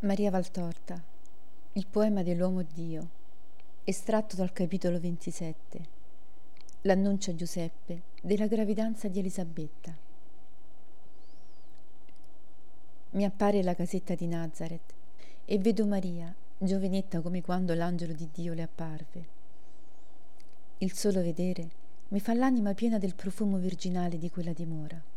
[0.00, 1.02] Maria Valtorta,
[1.72, 3.08] il poema dell'uomo Dio,
[3.82, 5.80] estratto dal capitolo 27,
[6.82, 9.96] l'annuncio a Giuseppe della gravidanza di Elisabetta.
[13.12, 14.92] Mi appare la casetta di Nazareth
[15.46, 19.24] e vedo Maria, giovinetta come quando l'angelo di Dio le apparve.
[20.76, 21.70] Il solo vedere
[22.08, 25.14] mi fa l'anima piena del profumo virginale di quella dimora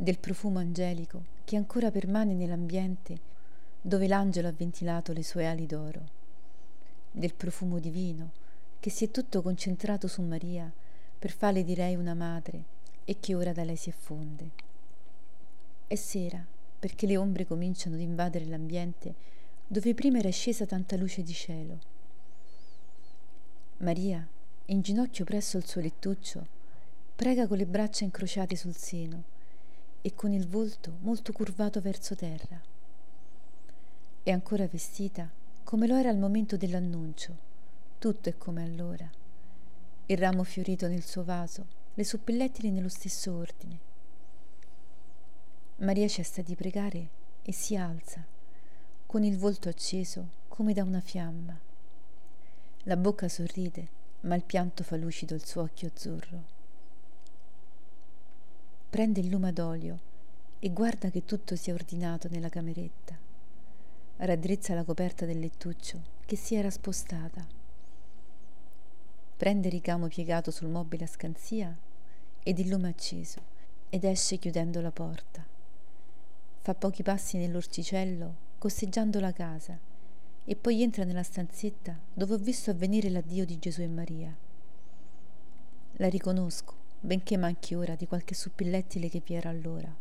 [0.00, 3.18] del profumo angelico che ancora permane nell'ambiente
[3.80, 6.00] dove l'angelo ha ventilato le sue ali d'oro,
[7.10, 8.30] del profumo divino
[8.78, 10.72] che si è tutto concentrato su Maria
[11.18, 12.62] per farle di lei una madre
[13.04, 14.50] e che ora da lei si effonde.
[15.88, 16.46] È sera
[16.78, 19.14] perché le ombre cominciano ad invadere l'ambiente
[19.66, 21.78] dove prima era scesa tanta luce di cielo.
[23.78, 24.24] Maria,
[24.66, 26.46] in ginocchio presso il suo lettuccio,
[27.16, 29.36] prega con le braccia incrociate sul seno
[30.08, 32.58] e con il volto molto curvato verso terra.
[34.22, 35.30] È ancora vestita
[35.62, 37.36] come lo era al momento dell'annuncio,
[37.98, 39.06] tutto è come allora.
[40.06, 43.78] Il ramo fiorito nel suo vaso, le suppellettili nello stesso ordine.
[45.76, 47.08] Maria cessa di pregare
[47.42, 48.24] e si alza,
[49.04, 51.54] con il volto acceso come da una fiamma.
[52.84, 53.88] La bocca sorride,
[54.20, 56.56] ma il pianto fa lucido il suo occhio azzurro
[58.90, 59.98] prende il lume d'olio
[60.58, 63.16] e guarda che tutto sia ordinato nella cameretta.
[64.16, 67.46] Raddrizza la coperta del lettuccio che si era spostata.
[69.36, 71.76] Prende il ricamo piegato sul mobile a scansia
[72.42, 73.40] ed il lume acceso
[73.90, 75.46] ed esce chiudendo la porta.
[76.62, 79.78] Fa pochi passi nell'orticello costeggiando la casa
[80.44, 84.34] e poi entra nella stanzetta dove ho visto avvenire l'addio di Gesù e Maria.
[85.98, 89.94] La riconosco benché manchi ora di qualche suppillettile che vi era allora.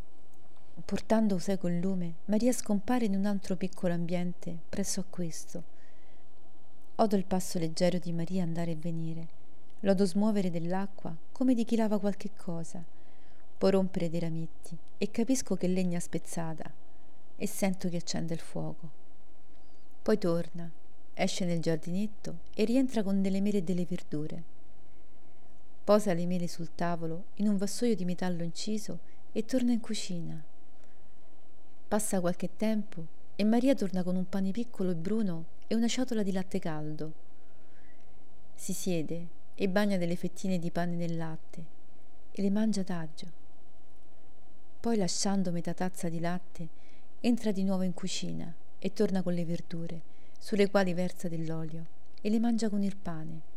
[0.84, 5.64] Portando seco il lume, Maria scompare in un altro piccolo ambiente presso a questo.
[6.95, 9.28] Odo il passo leggero di Maria andare e venire.
[9.81, 12.84] L'odo smuovere dell'acqua come di chi lava qualche cosa,
[13.58, 16.72] poi rompere dei rametti e capisco che legna spezzata
[17.35, 18.90] e sento che accende il fuoco.
[20.02, 20.69] Poi torna,
[21.14, 24.56] esce nel giardinetto e rientra con delle mele e delle verdure
[25.88, 29.00] posa le mele sul tavolo in un vassoio di metallo inciso
[29.31, 30.44] e torna in cucina.
[31.88, 33.06] Passa qualche tempo
[33.38, 37.14] e Maria torna con un pane piccolo e bruno e una ciotola di latte caldo.
[38.53, 41.66] Si siede e bagna delle fettine di pane nel latte
[42.34, 43.31] e le mangia d'agio.
[44.81, 46.68] Poi, lasciando metà tazza di latte,
[47.22, 50.02] entra di nuovo in cucina e torna con le verdure,
[50.38, 51.86] sulle quali versa dell'olio,
[52.20, 53.56] e le mangia con il pane.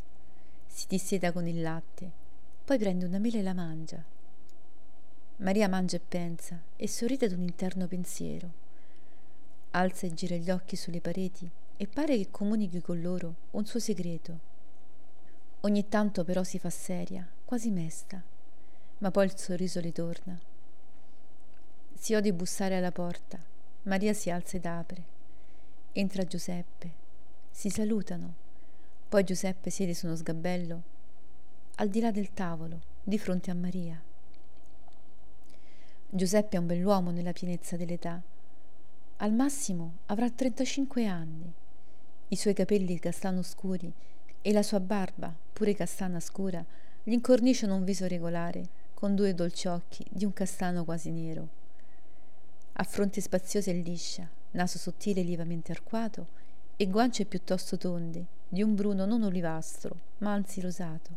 [0.73, 2.21] Si disseta con il latte
[2.71, 4.01] poi prende una mela e la mangia.
[5.39, 8.49] Maria mangia e pensa e sorride ad un interno pensiero.
[9.73, 13.81] Alza e gira gli occhi sulle pareti e pare che comunichi con loro un suo
[13.81, 14.39] segreto.
[15.63, 18.23] Ogni tanto però si fa seria, quasi mesta,
[18.99, 20.39] ma poi il sorriso le torna.
[21.95, 23.37] Si ode bussare alla porta.
[23.83, 25.03] Maria si alza ed apre.
[25.91, 26.93] Entra Giuseppe.
[27.51, 28.49] Si salutano.
[29.11, 30.83] Poi Giuseppe siede su uno sgabello
[31.79, 34.01] al di là del tavolo, di fronte a Maria.
[36.09, 38.23] Giuseppe è un bell'uomo nella pienezza dell'età.
[39.17, 41.53] Al massimo avrà 35 anni.
[42.29, 43.93] I suoi capelli castano scuri
[44.41, 46.65] e la sua barba, pure castana scura,
[47.03, 51.49] gli incorniciano un viso regolare, con due dolci occhi di un castano quasi nero.
[52.75, 56.29] Ha fronte spaziosa e liscia, naso sottile e lievamente arcuato
[56.77, 61.11] e guance piuttosto tonde, di un bruno non olivastro, ma anzi rosato.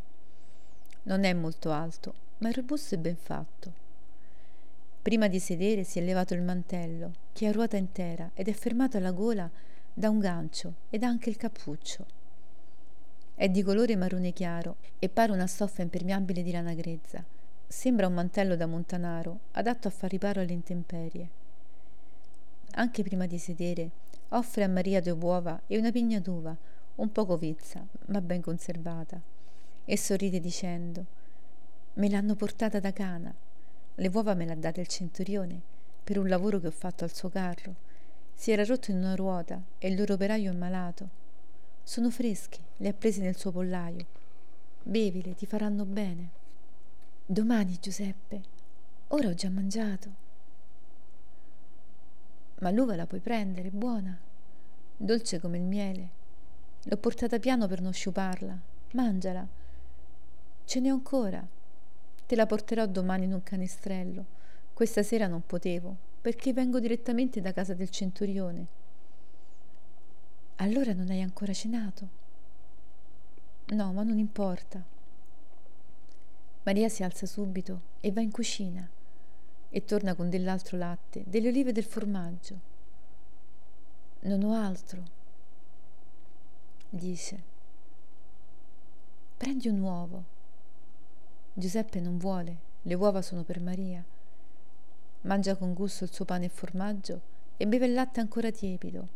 [1.02, 3.72] Non è molto alto, ma è robusto e ben fatto.
[5.02, 8.52] Prima di sedere si è levato il mantello, che è a ruota intera ed è
[8.52, 9.50] fermato alla gola
[9.92, 12.06] da un gancio ed anche il cappuccio.
[13.34, 17.24] È di colore marrone chiaro e pare una stoffa impermeabile di lana grezza.
[17.66, 21.28] Sembra un mantello da montanaro, adatto a far riparo alle intemperie.
[22.76, 23.90] Anche prima di sedere,
[24.28, 26.56] offre a Maria due uova e una pigna d'uva,
[26.96, 29.20] un poco vezza, ma ben conservata
[29.84, 31.04] e sorride dicendo
[31.94, 33.34] Me l'hanno portata da Cana.
[33.96, 35.60] Le uova me l'ha date il centurione
[36.02, 37.74] per un lavoro che ho fatto al suo carro.
[38.34, 41.22] Si era rotto in una ruota e il loro operaio è malato.
[41.82, 44.06] Sono fresche, le ha prese nel suo pollaio.
[44.82, 46.30] Bevile, ti faranno bene.
[47.24, 48.42] Domani, Giuseppe.
[49.08, 50.22] Ora ho già mangiato.
[52.60, 54.18] Ma l'uva la puoi prendere, buona,
[54.96, 56.22] dolce come il miele.
[56.84, 58.58] L'ho portata piano per non sciuparla.
[58.92, 59.46] Mangiala
[60.64, 61.46] Ce n'è ancora.
[62.26, 64.24] Te la porterò domani in un canestrello.
[64.72, 66.12] Questa sera non potevo.
[66.24, 68.66] perché vengo direttamente da casa del centurione.
[70.56, 72.08] Allora non hai ancora cenato?
[73.66, 74.82] No, ma non importa.
[76.62, 78.88] Maria si alza subito e va in cucina
[79.68, 82.58] e torna con dell'altro latte, delle olive e del formaggio.
[84.20, 85.02] Non ho altro,
[86.94, 87.42] dice.
[89.36, 90.24] Prendi un uovo.
[91.52, 94.04] Giuseppe non vuole, le uova sono per Maria.
[95.22, 97.20] Mangia con gusto il suo pane e formaggio
[97.56, 99.08] e beve il latte ancora tiepido.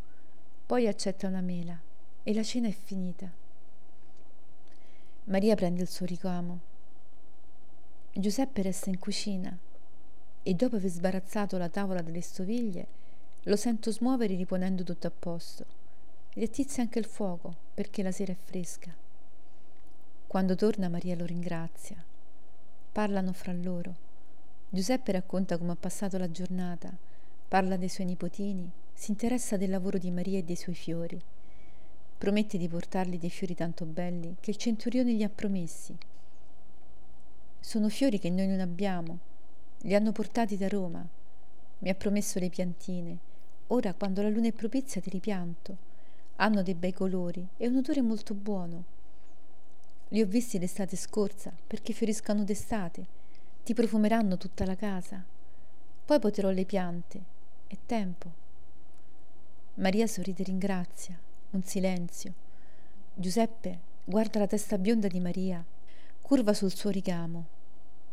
[0.66, 1.78] Poi accetta una mela
[2.22, 3.30] e la cena è finita.
[5.24, 6.60] Maria prende il suo ricamo.
[8.12, 9.56] Giuseppe resta in cucina
[10.42, 12.86] e dopo aver sbarazzato la tavola delle stoviglie
[13.44, 15.77] lo sento smuovere riponendo tutto a posto.
[16.38, 18.94] Gli attizza anche il fuoco perché la sera è fresca.
[20.24, 21.96] Quando torna Maria lo ringrazia.
[22.92, 23.96] Parlano fra loro.
[24.68, 26.96] Giuseppe racconta come ha passato la giornata,
[27.48, 31.20] parla dei suoi nipotini, si interessa del lavoro di Maria e dei suoi fiori.
[32.18, 35.98] Promette di portargli dei fiori tanto belli che il centurione gli ha promessi.
[37.58, 39.18] Sono fiori che noi non abbiamo,
[39.78, 41.04] li hanno portati da Roma.
[41.80, 43.18] Mi ha promesso le piantine.
[43.66, 45.87] Ora, quando la luna è propizia, ti ripianto.
[46.40, 48.84] Hanno dei bei colori e un odore molto buono.
[50.08, 53.06] Li ho visti l'estate scorsa perché fioriscono d'estate.
[53.62, 55.24] Ti profumeranno tutta la casa.
[56.04, 57.20] Poi poterò le piante.
[57.66, 58.32] È tempo.
[59.74, 61.18] Maria sorride e ringrazia.
[61.50, 62.32] Un silenzio.
[63.14, 65.62] Giuseppe guarda la testa bionda di Maria,
[66.22, 67.56] curva sul suo ricamo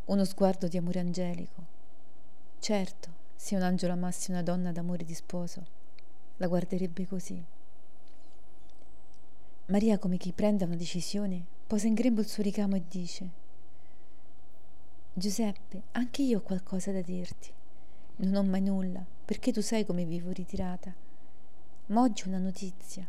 [0.05, 1.63] uno sguardo di amore angelico.
[2.59, 5.65] Certo, se un angelo amassi una donna d'amore di sposo,
[6.37, 7.43] la guarderebbe così.
[9.67, 13.29] Maria, come chi prende una decisione, posa in grembo il suo ricamo e dice
[15.11, 17.49] Giuseppe, anche io ho qualcosa da dirti.
[18.17, 20.93] Non ho mai nulla, perché tu sai come vivo ritirata.
[21.87, 23.07] Ma oggi una notizia.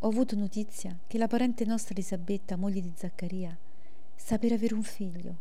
[0.00, 3.56] Ho avuto notizia che la parente nostra Elisabetta, moglie di Zaccaria,
[4.16, 5.36] sta per avere un figlio.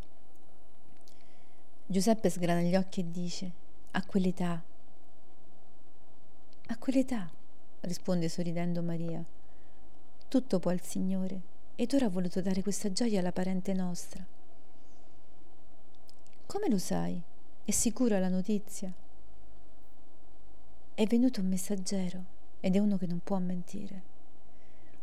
[1.88, 3.52] Giuseppe sgrana gli occhi e dice,
[3.92, 4.62] a quell'età.
[6.68, 7.32] A quell'età,
[7.80, 9.26] risponde sorridendo Maria.
[10.30, 11.42] Tutto può il Signore,
[11.76, 14.26] ed ora ha voluto dare questa gioia alla parente nostra.
[16.46, 17.22] Come lo sai?
[17.64, 18.92] È sicura la notizia?
[20.94, 22.24] È venuto un messaggero
[22.60, 24.02] ed è uno che non può mentire.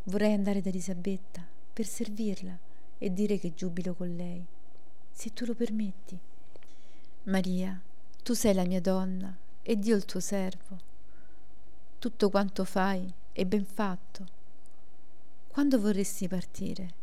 [0.04, 1.42] Vorrei andare da Elisabetta
[1.72, 2.58] per servirla
[2.98, 4.44] e dire che giubilo con lei,
[5.10, 6.18] se tu lo permetti.
[7.24, 7.80] Maria,
[8.22, 10.76] tu sei la mia donna e Dio il tuo servo.
[11.98, 14.42] Tutto quanto fai è ben fatto.
[15.54, 16.94] Quando vorresti partire?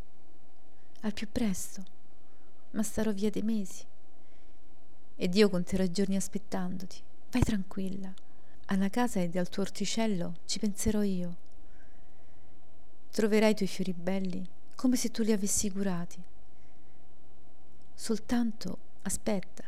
[1.03, 1.85] Al più presto,
[2.71, 3.85] ma starò via dei mesi.
[5.15, 7.01] Ed io conterò giorni aspettandoti.
[7.31, 8.13] Vai tranquilla.
[8.65, 11.37] Alla casa ed al tuo orticello ci penserò io.
[13.11, 14.45] Troverai i tuoi fiori belli
[14.75, 16.21] come se tu li avessi curati.
[17.93, 19.63] Soltanto aspetta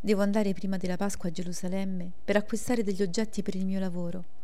[0.00, 4.40] Devo andare prima della Pasqua a Gerusalemme per acquistare degli oggetti per il mio lavoro.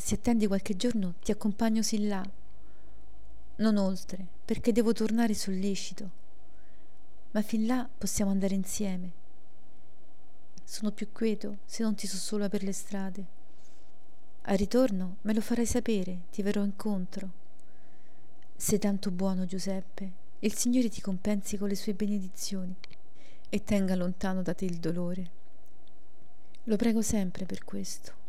[0.00, 2.26] Se attendi qualche giorno ti accompagno sin là,
[3.56, 6.10] non oltre, perché devo tornare sollecito.
[7.32, 9.12] Ma fin là possiamo andare insieme.
[10.64, 13.24] Sono più quieto se non ti so sola per le strade.
[14.40, 17.30] Al ritorno me lo farai sapere, ti verrò incontro.
[18.56, 20.12] Sei tanto buono, Giuseppe.
[20.38, 22.74] Il Signore ti compensi con le sue benedizioni
[23.50, 25.30] e tenga lontano da te il dolore.
[26.64, 28.19] Lo prego sempre per questo.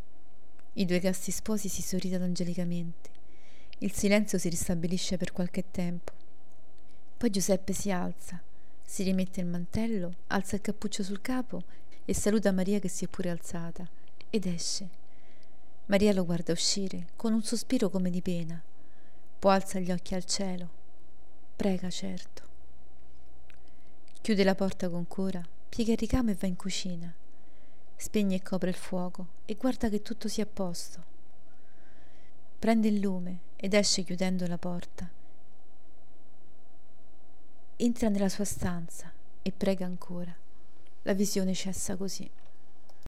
[0.74, 3.10] I due casti sposi si sorridono angelicamente.
[3.78, 6.12] Il silenzio si ristabilisce per qualche tempo.
[7.18, 8.40] Poi Giuseppe si alza,
[8.82, 11.62] si rimette il mantello, alza il cappuccio sul capo
[12.04, 13.86] e saluta Maria che si è pure alzata
[14.30, 14.88] ed esce.
[15.86, 18.60] Maria lo guarda uscire con un sospiro come di pena.
[19.38, 20.68] Poi alza gli occhi al cielo.
[21.54, 22.42] Prega certo.
[24.22, 27.12] Chiude la porta con cura, piega il ricamo e va in cucina.
[28.02, 31.04] Spegne e copre il fuoco e guarda che tutto sia a posto.
[32.58, 35.08] Prende il lume ed esce chiudendo la porta.
[37.76, 40.34] Entra nella sua stanza e prega ancora.
[41.02, 42.28] La visione cessa così.